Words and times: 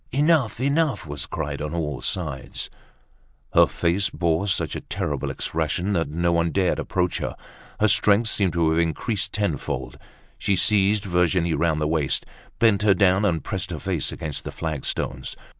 "Enough! 0.11 0.59
Enough!" 0.59 1.05
was 1.05 1.27
cried 1.27 1.61
on 1.61 1.75
all 1.75 2.01
sides. 2.01 2.71
Her 3.53 3.67
face 3.67 4.09
bore 4.09 4.47
such 4.47 4.75
a 4.75 4.81
terrible 4.81 5.29
expression, 5.29 5.93
that 5.93 6.09
no 6.09 6.31
one 6.31 6.49
dared 6.49 6.79
approach 6.79 7.19
her. 7.19 7.35
Her 7.79 7.87
strength 7.87 8.27
seemed 8.27 8.53
to 8.53 8.71
have 8.71 8.79
increased 8.79 9.31
tenfold. 9.31 9.99
She 10.39 10.55
seized 10.55 11.03
Virginie 11.05 11.53
round 11.53 11.79
the 11.79 11.87
waist, 11.87 12.25
bent 12.57 12.81
her 12.81 12.95
down 12.95 13.25
and 13.25 13.43
pressed 13.43 13.69
her 13.69 13.77
face 13.77 14.11
against 14.11 14.43
the 14.43 14.51
flagstones. 14.51 15.35